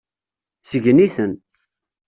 Sgen-iten. 0.69 1.31